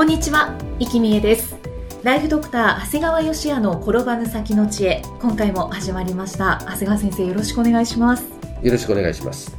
[0.00, 1.54] こんにちは、生きみえです
[2.02, 8.24] ライフドクター長谷川芳也の転ばぬ先の知恵今回も始まりました長谷川先生よろしくお願いします
[8.62, 9.54] よろしくお願いします。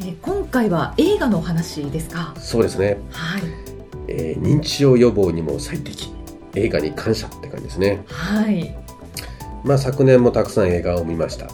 [0.00, 2.32] えー今回は映画のお話ですか？
[2.38, 2.96] そうですね。
[3.10, 3.42] はい
[4.08, 6.10] えー認知症予防にも最適。
[6.54, 8.02] 映画に感謝って感じですね。
[8.06, 8.74] はい
[9.62, 11.48] まあ昨年もたくさん映画を見ました。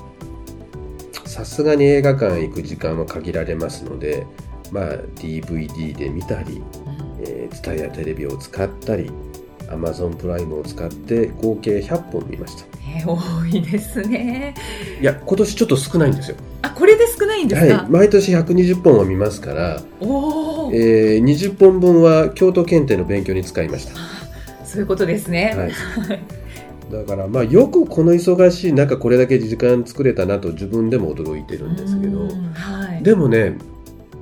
[1.27, 4.29] さすがに映画館行く時間は限られますので、
[4.71, 6.63] まあ DVD で見たり、
[7.23, 9.11] えー、TSUTAYA テレビを使ったり、
[9.69, 12.65] Amazon プライムを使って合計100本見ました。
[12.97, 14.55] えー多いですね
[15.01, 16.37] いや、今年ちょっと少ないんですよ。
[16.63, 17.91] あこれで少ないんですか、はい。
[17.91, 24.23] 毎年120本は見ますから、おお、えー20本分は京都検定の勉強に使いました。
[24.73, 25.73] そういうことですねはい、
[26.91, 33.59] だからまあよくこの忙しい中これだけ時間作れたなと自分でも驚いてるんですけどうんはいでもね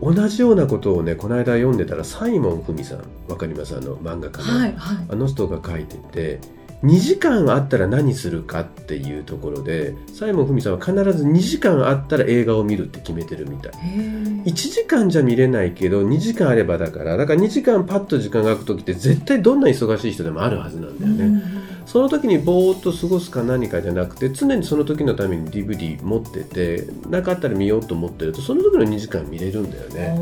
[0.02, 2.98] 同じようなことをねこの間読んでたらサイモン・フミさん
[3.28, 3.76] わかります？
[3.76, 5.06] あの漫画家の、はいはい。
[5.10, 6.40] あの人が書いてて
[6.82, 13.72] 2時間あったら何するかっていうところでサイモン・フミさんは必ず2時間あったら映画を見るって決めてるみたい。
[13.74, 14.44] へー。
[14.44, 21.59] 1時間じゃ見れないけど2時間あればだからだから2時間パッと時間が空く時って絶対どんな忙しい人でもあるはずなんだよね。
[21.94, 30.16] うんその時にぼーっと過ごすか何かじゃなくて常にその時のために DVD 持っててなかったら見ようと思ってるとその時の2時間見れるんだよね。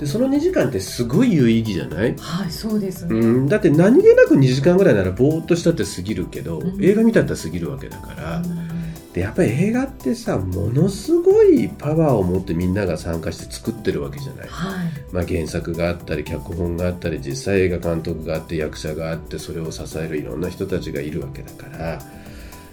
[0.00, 2.16] でその2時間ってすごい有意義じゃない？
[2.18, 6.82] はいそうですね、うん、だって何気なく2時間ぐらいならぼーっとしたって過ぎるけど、うん。
[6.84, 14.88] 映画見たって過ぎるわけだから、うんでやっぱり映画ってさものすごいパワーを持ってみんなが参加して作ってるわけじゃない、はい。
[15.12, 22.02] まあ、原作があったり脚本があったり実際映画監督があって役者があってそれを支えるいろんな人たちがいるわけだから。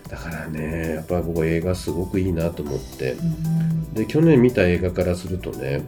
[0.09, 3.11] だからねやっぱり僕は映画すごくいいなと思って。
[3.11, 3.93] うん。
[3.93, 5.83] で去年見た映画からするとね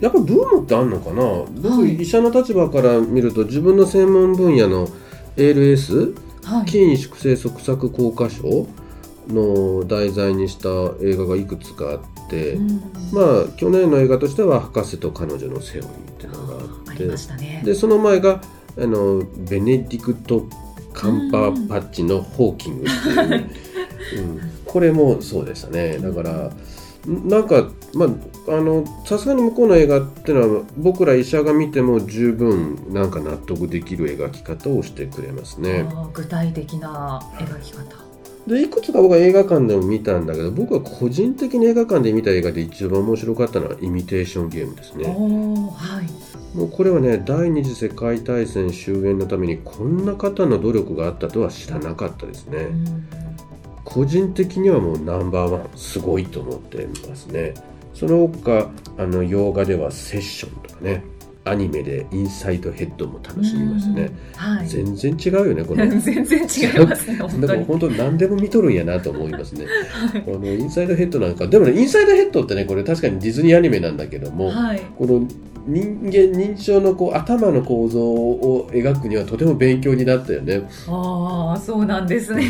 [0.00, 1.22] やっぱブームってあんのかな？
[1.60, 1.96] 僕、はい。
[1.96, 4.88] 医者の立場から見ると自分の専門分野の
[5.36, 6.66] ALS はい。
[6.70, 8.66] 筋萎縮性側索硬化症？
[9.28, 10.68] の題材にした
[11.04, 12.68] 映画がいくつかあって、うん。
[13.12, 13.22] ま
[13.52, 17.62] あ去年の映画としては「博士と彼女のセオリー」っていうのがあってあね。
[17.64, 18.40] でその前が
[18.78, 20.46] あのベネディクト・
[20.92, 25.98] カンパーパッチの「ホーキング」っていう、うん、これもそうでしたね。
[25.98, 26.50] だから
[27.08, 28.08] んなんかまあ
[28.48, 35.86] あのさすがに向こうの映画っていうのは僕ら医者が見ても十分なんか納得できる描き方をしてくれますね。
[36.12, 38.09] 具体的な描き方
[38.46, 45.04] でいくつか僕は映画館でも見たんだけど僕は個人的に映画館で見た映画で一番面白かったのはイミテーションゲームですね。
[45.04, 46.56] はい。
[46.56, 53.06] もうこれはね第二次世界大戦終焉のためにこんな方の努力があったとは知らなかったですね、うん。
[53.84, 57.54] 個人的にはもうナンバーワンすごいと思ってますね。
[57.94, 61.04] その他あの洋画ではセッションとかね
[61.44, 69.66] アニメでインサイドヘッドも楽しみましたね、うんはい全然違うよねこの 全然違いますね 本当に本当に何でも見とるんやなと思いますね。
[70.24, 75.26] このインサイドヘッドなんかでもねインサイドヘッドってねこれ確かにディズニーアニメなんだけども、はいこの
[75.66, 80.62] 人間認知症のこう頭の構造を描くにはとても勉強になったよね。
[80.88, 82.44] ああそうなんですね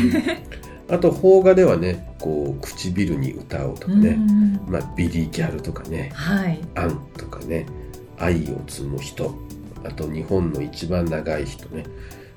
[0.89, 7.65] あと邦画ではねこう唇に歌おうとかね、うんまあ、ビリー・ギャルとかねはいアンとかね
[8.21, 9.35] 愛を積む人。
[9.83, 11.85] あと日本の一番長い人ね。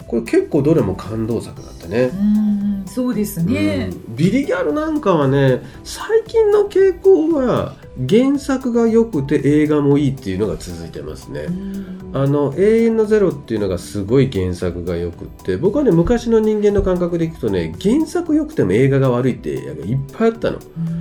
[0.07, 2.11] これ結構どれも感動作だったね。
[2.13, 7.75] うんそうですねうんビリギャルなんかはね最近の傾向は
[8.09, 11.43] 原作が良くて映画もいいっていうのが続いてますね。
[11.43, 20.59] うんあの「永遠のゼロ」っていうのがすごい原作が良くって僕はね昔の人間の感覚でいくとね原作良くても映画が悪いっていっぱいあったの。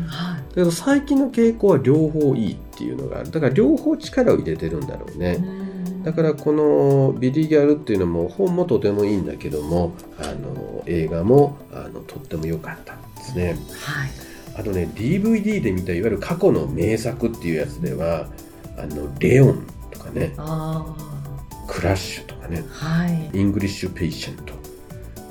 [0.08, 5.38] はいけど最近の傾向は両方いいっていうのがあるだから両方力を入れてるんだろうね。
[5.40, 5.73] うん
[6.04, 13.56] だからこの「ビリギャル」っていうのも本もとてもいいんだけどもあの映画もあのとっても良かったですね。
[13.80, 14.10] はい。
[14.56, 18.28] あとね DVD で見たいわゆる過去の名作っていうやつでは
[18.78, 20.96] 「あのレオン」とかねあ
[21.68, 24.54] 「クラッシュ」とかねあはい「イングリッシュ・ペイシェント」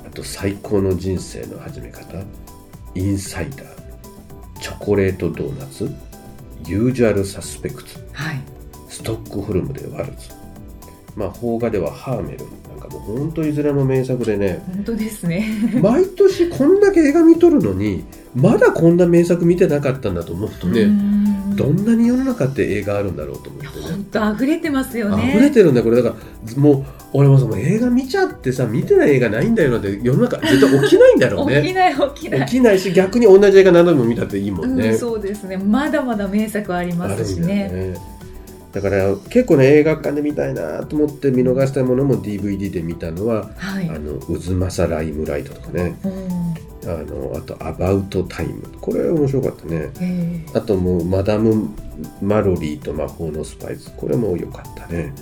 [0.05, 2.17] あと「最高の人生の始め方」
[2.95, 3.63] 「インサイダー」
[4.59, 5.89] 「チョコレートドーナツ
[6.65, 8.41] ユージュアルサスペクツはい。
[8.89, 10.32] ストックフルムでワルツ
[11.15, 15.47] まあ邦画ではハーメルンなんかもう本当いずれも名作でね本当ですね。
[15.81, 18.03] 毎年こんだけ映画見とるのに
[18.35, 21.55] まだこんな名作見てなかったんだと思うとね、うん。
[21.55, 23.85] どんなに世の中って映画あるんだろうと思ってね。
[23.85, 25.33] 本当溢れてますよね。
[25.33, 26.61] 溢れてるんだよこれだから。
[26.61, 31.61] もう俺もその映画見ちゃってさ見てない映画ないんだよなんて世の中絶対起きないんだろうね。
[31.63, 32.45] 起きない起きない。
[32.47, 35.57] 起きないし逆に同じ映画何度も見たっていいもんね、うん、そうですね。
[35.57, 37.95] まだまだ名作ありますしね
[38.73, 43.87] だから結構ね映画館で見たいなと思って見逃したものも DVD で見たのははい。
[43.87, 45.95] あの渦政ライムライトとかね。
[46.03, 46.53] うん。
[46.85, 49.91] あのあとアバウトタイムこれ面白かったね。
[50.01, 51.69] えあともうマダム・
[52.19, 53.93] マロリーと魔法のスパイス。
[53.95, 55.13] これも良かったね。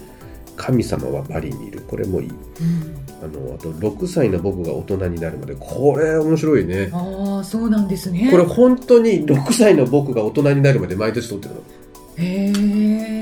[0.56, 1.82] 神様はパリにいる。
[1.82, 2.32] これもいい。
[2.62, 3.02] えうん。
[3.22, 5.56] あのあと6歳の僕が大人になるまで。
[5.60, 6.90] これ面白いね。
[6.94, 8.30] ああそうなんですね。
[8.32, 11.62] これ本当に6歳の僕が大人になるまで毎年撮ってるの。
[12.18, 12.54] へ
[13.18, 13.21] え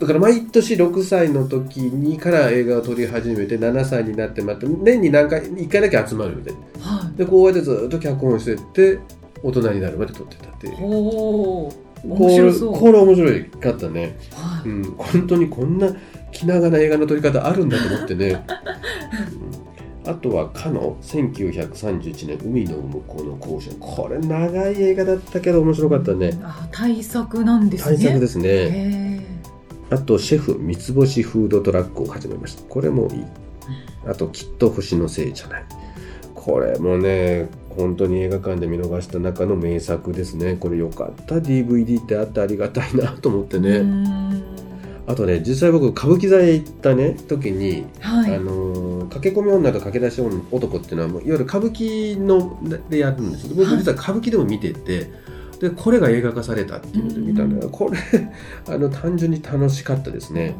[0.00, 6.60] だから毎年6歳の時にから映画を撮り始めて7歳になってまた年に何回1回だけ集まるみたいな。
[6.80, 8.98] はでこうやってずっと脚本してって
[9.42, 10.76] 大人になるまで撮ってたっていいう。
[10.80, 11.70] お
[12.02, 12.72] これ白そう。
[12.72, 14.16] これ面白かったね。
[14.32, 15.94] はうん、本当にこんな
[16.32, 18.42] 気長な映画の撮り方あるんだと思ってね、
[20.04, 20.10] うん。
[20.10, 26.38] あとはかの1931年「海の向こうの甲子園」これ長い映画だったけど面白かったね。
[26.42, 27.96] あ大作なんですね。
[27.96, 29.29] 大作ですね
[29.90, 32.62] あとシェフ三つ星フードトラックを始めました。
[32.64, 33.24] これもいい。
[34.06, 35.64] あときっと星のせいじゃない
[36.34, 40.56] これもね本当に映画館で見逃した中の名作ですね。
[40.58, 41.36] これよかった。
[41.36, 44.42] DVD ってあってありがたいなと思ってうねん。
[45.06, 48.34] あとね実際僕歌舞伎座へ行ったね時にはい。
[48.34, 50.22] あのー駆け込み女と駆け出し
[50.52, 53.78] 男っていうのはもういわゆる歌舞伎のでやるんですけど僕はい。
[53.78, 55.10] 実は歌舞伎でも見てて、
[55.60, 57.98] でこれが映画化されたっていうので見たんだけど、これ
[58.66, 60.56] あの単純に楽しかったですね。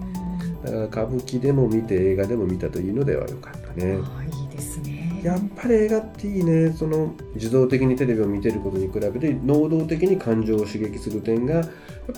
[0.62, 3.98] だから歌舞伎でも見て映画でも見たというのではよかったね。
[4.02, 5.18] あいいですね。
[5.24, 6.72] やっぱり映画っていいね。
[6.72, 11.66] その自動的にテレビを見てることに比べて能動的に感情を刺激する点がやっ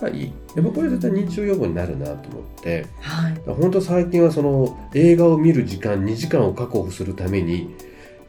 [0.01, 0.33] ぱりいい。
[0.57, 2.87] やっぱこれ絶対認知症予防になるなと思って。
[2.99, 3.41] はい。
[3.47, 7.77] 本当最近はその映画を見る時間2時間を確保するために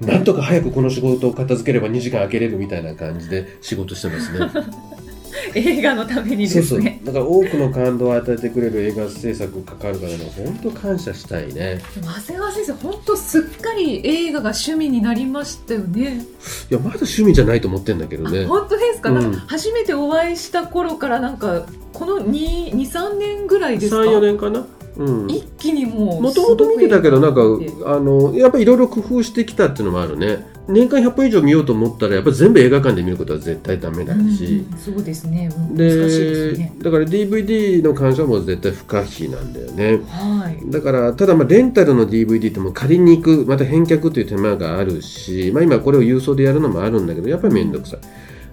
[0.07, 4.39] なんとか早くこの仕事を片付ければ2時間空けれるみたいな感じで仕事してますね。
[5.55, 11.81] 映画のためにそうそうですねだから多くの感動を与えてくれる映画制作関わる方には本当感謝したいね。
[12.01, 16.21] 長谷川先生本当すっかり映画が趣味になりましたよね
[16.69, 18.47] いやまだ趣味じゃないと思ってんだけどねあ。
[18.47, 24.65] 本当ですか,、うんか初めてお会いした頃からなんかこの23年ぐらいですか？34年かな？
[24.97, 25.31] うん。
[25.31, 27.41] 一気にもうもともと見てたけどなんか
[27.85, 30.51] あのやっぱりいろいろ工夫してきたっていうのもあるね。
[30.65, 34.21] 年間100本以上見ようと思ったらやっぱり全部映画館で見ることは絶対ダメだし、う
[34.69, 35.49] んうんそうですね。
[35.53, 36.73] うんで難しいですね。
[36.77, 39.99] だから DVD の鑑賞も絶対不可避なんだよね。
[40.07, 40.71] はい。
[40.71, 47.99] だからただまあレンタルの DVD ってもう借りに行くまた返却という手間があるし、まあ、今これを郵送でやるのもあるんだけどやっぱり面倒くさい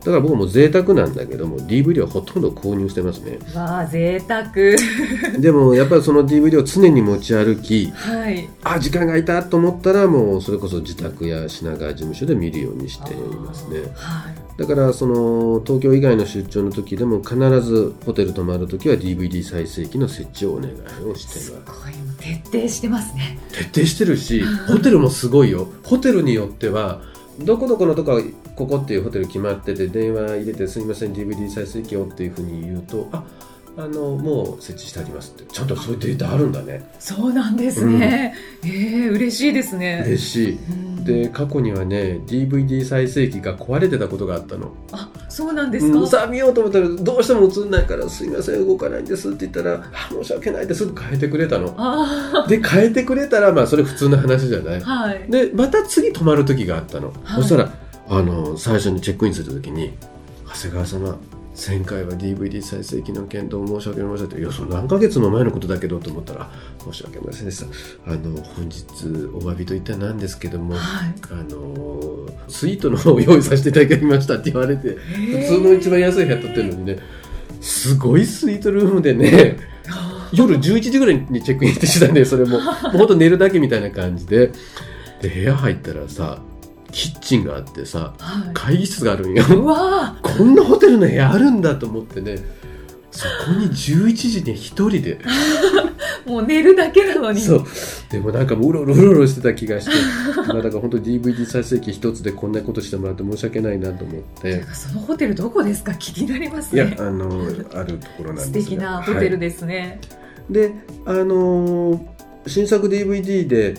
[0.00, 3.38] だから僕も贅沢なんだけども DVD はほとんど購入してますね。
[3.54, 4.50] わあ贅沢。
[5.38, 8.48] でもやっぱりその DVD を常に持ち歩きはい。
[8.62, 13.80] あ時間が空いたと思ったらもうそれこそ自宅や品川事務所で見るようにしていますね。
[13.94, 14.34] はい。
[14.56, 20.74] だからその東京以外の出張の時でも必ずホテル泊まる時は DVD 再生機の設置をお願い
[21.10, 21.82] をしてます。
[21.82, 22.10] ごい。
[22.20, 23.38] 徹底してますね。
[23.52, 25.68] 徹底してるしホテルもすごいよ。
[25.82, 27.02] ホテルによっては
[27.44, 28.20] どこどこのとこ
[28.54, 33.24] ここっていうホテル決まってて電話入れて「すいません DVD 再生機を」っていうふうに言うと「あ
[33.76, 35.52] あのもう設置してあります」って。
[35.52, 36.84] ちゃんとそういうデータあるんだね。
[36.98, 40.04] そうなんですね、ええ嬉しいですね。
[40.06, 40.58] 嬉しい。
[40.70, 41.04] うん。
[41.04, 44.72] で過去にはね DVD 再生機が壊れてたことがあったの。
[44.92, 54.82] あそうなんですか、うんさあ見ようと思ったらどうしても映んないから「すいません動かないんです」って言ったらあ「申し訳ないです」ぐ変えてくれたのあで変えてくれたらまあそれ普通の話じゃない？
[54.84, 55.24] あはい。
[55.30, 57.42] でまた次泊まる時があったの、はい。
[57.42, 57.70] そしたら
[58.08, 59.92] あの最初にチェックインする時に
[60.52, 61.16] 「長谷川様
[61.66, 66.50] 前回は DVD 再生機の件どう申し訳ありません」って「いやその何ヶ月も前のことだけど」と思ったらあ
[66.90, 67.66] 「申し訳ありませんでした。
[68.10, 68.84] あの本日
[69.34, 71.14] お詫びといったらなんですけども、はい。
[71.30, 76.98] あのスイートの方を用意させていただきました」って言われて普通の一番安い部屋取ってるのにね
[77.60, 79.58] すごいスイートルームでね
[80.32, 82.58] 夜11時ぐらいにチェックインしてしたねそれも。
[82.60, 82.64] も
[82.94, 84.52] うほんと寝るだけみたいな感じで。
[85.20, 86.40] で部屋入ったらさ
[86.92, 88.54] キッチンがあってさはい。
[88.54, 89.44] 会議室があるんよ。
[89.50, 92.36] うわこんなホテルの部屋あるんだと思ってね。
[93.10, 95.18] そこに11時に一人で。
[95.18, 95.20] ー
[96.30, 97.40] もう寝るだけなのに。
[97.40, 97.64] そう。
[98.10, 99.90] でもなんかもううろうろうろうろしてた気がして。
[100.36, 104.62] まあだから本当に DVD 再生機一つでこんなことしてもらって申し訳ないなと思って。
[104.72, 105.94] そのホテルどこですか？
[105.94, 106.86] 気になりますね。
[106.86, 109.98] いやあのあるところなん素ですが敵なホテルですね、
[110.36, 110.72] はい、で
[111.06, 112.00] あのー
[112.46, 113.74] 新作 DVD で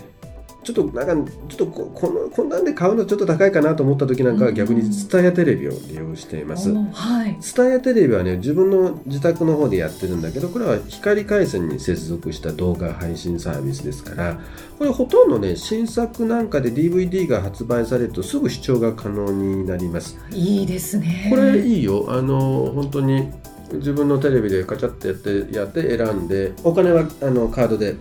[0.64, 6.72] ちょっとなんかちょっとここのこんなんで買うのちょっと高いかなと思った時なんかは逆にツタヤテレビを利用しています。
[6.72, 14.40] おはいツタヤテレビはね自分の自宅の方でやってるんだけどこれは光回線に接続した動画配信サービスですから
[14.78, 20.18] これほとんどね新作なんかで DVD が発売されるとすぐ視聴が可能になります。
[20.32, 23.32] いいですねこれいいよあの本当に
[23.74, 27.96] 自分のテレビでカチャってやってやって選んでお金はあのカードで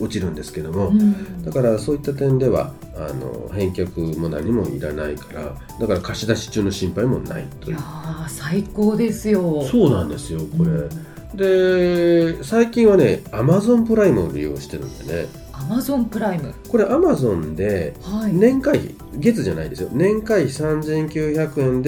[0.00, 1.42] 落ちるんですけども、うん。
[1.42, 7.76] だからそういった点ではあの返却も何もいらないからだから貸し出し中の心配もないという。
[7.76, 7.80] い
[8.28, 9.62] 最高ですよ。
[9.64, 10.88] そうなんですよこれ、う
[11.34, 11.36] ん。
[11.36, 15.28] で最近はねアマゾンプライムを利用してるんでね
[15.60, 18.32] アマゾンプライムこれアマゾンではい。
[18.32, 19.90] 年会費月じゃないですよ。
[19.92, 21.82] 年会費3900円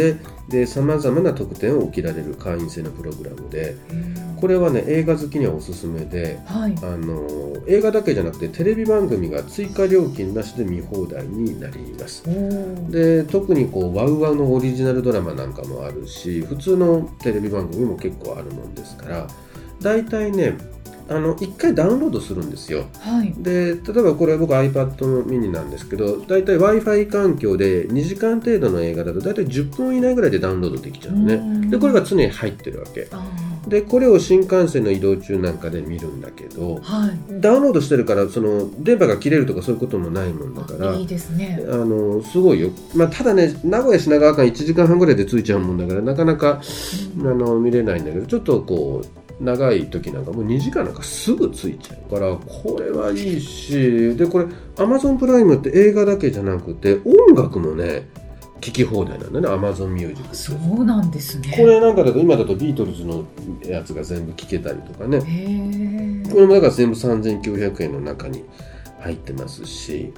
[0.48, 3.76] でさまざまな特典を受けられる会員制のプログラムで
[4.40, 6.74] これはね映画好きにはおすすめではい。
[6.82, 7.26] あの
[7.66, 12.24] 映画だけじゃなくてテレビ番組が追加料金なしで見放題になります。
[12.90, 19.26] で特にこうワウワウのオリジナルドラマなんかもあるし普通のテレビ番組も結構あるもんですから
[19.80, 20.56] 大体ね
[21.08, 22.84] あの1回ダウンロードするんですよ。
[23.00, 23.32] はい。
[23.36, 31.70] で例えばこれは僕 iPad のミニなんですけど大体 w i f i 環境で2時間程度の映画だと大体10分以内ぐらいでダウンロードできちゃうね。
[31.70, 33.08] でこれが常に入ってるわけ。
[33.10, 33.24] あ
[33.66, 37.40] でこれを新幹線の移動中なんかで見るんだけどーはい。
[37.40, 41.64] ダウンロードしてるからその電波が切れるとかそういうこともないもんだからあいいですね。
[41.68, 54.44] あのすごいよ、まあ、ただね名古屋品川間1時間半ぐらいで着いちゃうもんだからなかなかあの見れないんだけどちょっとこう長い時なんかもう2時間なんかすぐ着いちゃうからこれはいいしでこれ
[54.76, 58.08] Amazon プライムって映画だけじゃなくて音楽もね
[58.60, 61.52] 聞き放題なんだね Amazon ミュージックそうなんですね。
[61.56, 63.24] これなんかだと今だとビートルズの
[63.64, 65.18] やつが全部聞けたりとかね。
[66.32, 68.44] これもだから全部3900円の中に
[69.00, 70.12] 入ってますし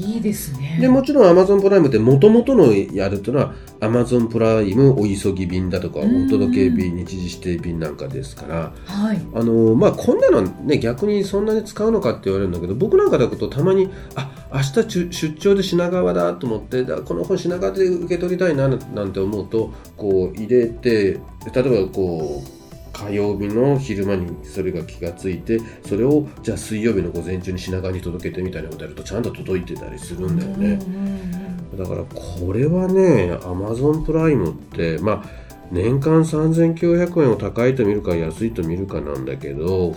[0.00, 0.78] いいですね。
[0.80, 6.28] でもちろん Amazon プライムってもともとのやるっていうのは Amazon プライムお急ぎ便だとかおうん。
[6.28, 9.20] 届け便日時指定便なんかですからはい。
[9.34, 21.20] あのまあこんなのね逆にそんなに使うのかって言われるんだけど僕なんかだとたまにあ明日出出張で品川だと思ってだこの本品川で受け取りたいななんて思うとこう入れて
[21.54, 22.59] 例えばこう
[23.00, 30.78] 火曜日の昼間にそれが気がついてそれをじゃあ水曜日の午前中に品川に届けてみたいなことやるとちゃんと届いてたりするんだよね。
[30.86, 31.30] うんうんうん
[31.78, 39.96] だからこれはね Amazon プライムってまあ年間3900円を高いと見るか安いと見るかなんだけどはい。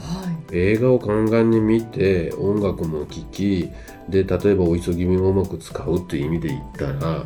[0.55, 3.69] 映画をガンガンに見て音楽も聴き
[4.07, 7.25] で例えばお急ぎ便をうまく使うっていう意味で言ったら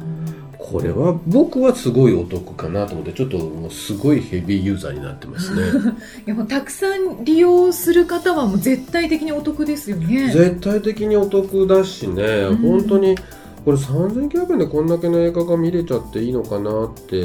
[0.70, 5.62] これは僕はすごいお得かなと思ってちょっともうすごいヘビーユーザーになってますね。
[6.28, 10.30] いやもうたくさん利用する方はもう絶対的にお得ですよね。
[10.34, 12.58] 絶対的にお得だしね、うん。
[12.58, 13.16] 本当に
[13.64, 17.16] これ3900円でこんだけの映画が見れちゃっていいのかなって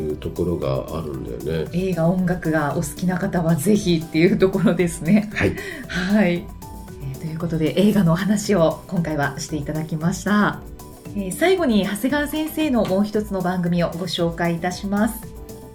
[0.00, 1.68] いうところがあるんだよね。
[1.72, 5.28] 映画音楽がお好きな方はぜひっていうところですね。
[5.34, 5.56] はい。
[5.88, 10.60] はい、えーということで映画のお話を今回はしていただきました、
[11.16, 15.32] え最後に長谷川先生のもう一つの番組をご紹介いたします。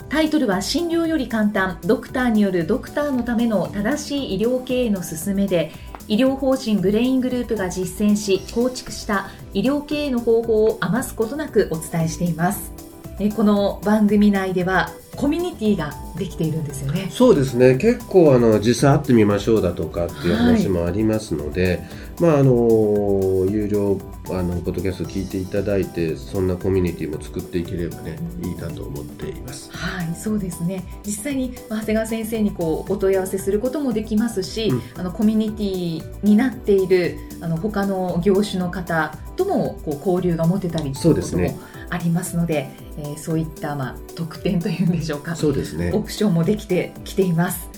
[0.09, 1.79] タイトルは診療より簡単。
[1.85, 5.71] ドクターによるドクターのための正しい医療経営の勧めで
[6.07, 12.71] 医療法人ブレイングループが実践し構築した医療経営の方法を余すことなくお伝えしています。
[13.19, 17.09] えこの番組内ではコミュニティができているんですよね。
[17.11, 17.75] そうですね。
[17.75, 21.81] 結構あの実際会ってみましょうだとかっていう話もありますので、
[22.19, 30.83] まああの有料あのポッドキャスト聞いていただいてそんなコミュニティも作っていければねいいなと思っていますはい、そうですね。
[31.05, 41.59] 実際にまあ長谷川先生にこうお問い合わせすることもできますし、うんあのコミュニティになっているあの他の業種の方ともこう交流が持てたりとそいううことですねも
[41.89, 47.69] ありますので、えーそういったまあ特典というんでしょうか、そうですねオプションもできてきています。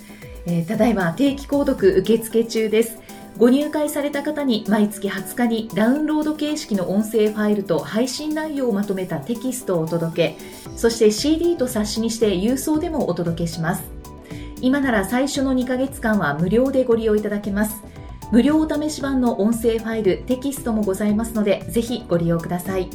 [0.46, 2.98] えーただいま定期購読受付中です。
[3.39, 10.38] ご入会された方に毎月20日にダウンロード形式の音声ファイルと配信内容をまとめたテキストをお届け、
[10.75, 13.84] そして CD と冊子にして郵送でもお届けします。
[14.60, 17.81] 今なら最初の2ヶ月間は無料でご利用いただけます。
[18.34, 22.89] 無料お試し版の音声ファイル、テキストもございますので、ぜひご利用ください。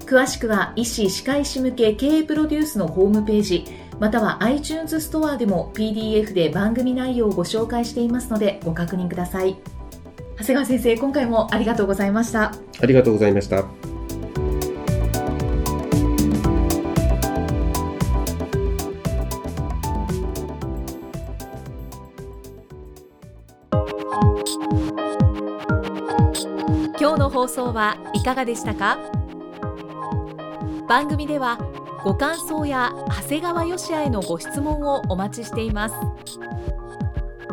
[0.00, 3.64] 詳しくは医師・歯科医師向け経営プロデュースのホームページ
[3.98, 9.56] または iTunes ストアでも PDF で番組内容をご紹介していますのでご確認ください
[10.38, 12.52] 長谷川先生今回もありがとうございました。
[12.80, 13.64] ありがとうございました。
[26.98, 28.98] 今日の放送はいかがでしたか？
[30.88, 31.58] 番組では
[32.04, 35.94] ご感想や長谷川よしあへのご質問をお待ちしています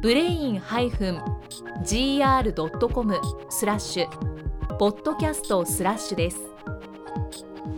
[0.00, 0.60] ブレイン
[1.82, 4.08] -gr.com スラッシュ。
[4.76, 6.40] ポッドキャストスラッシュです。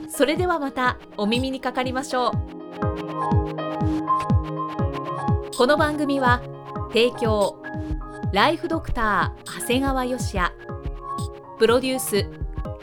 [0.08, 2.32] それではまたお耳にかかりましょう。
[5.56, 6.40] この番組は
[6.88, 7.62] 提供
[8.32, 10.52] ライフドクター長谷川芳也。
[11.58, 12.30] プロデュース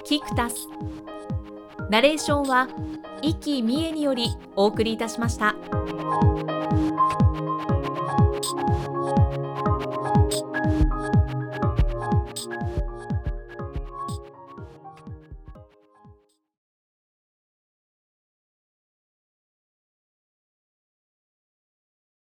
[0.04, 0.68] キクタス。
[1.90, 2.68] ナレーションは
[3.22, 5.56] 生きみえによりお送りいたしました。